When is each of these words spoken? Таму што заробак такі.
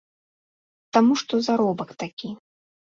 Таму 0.97 1.13
што 1.25 1.33
заробак 1.51 1.89
такі. 2.05 2.37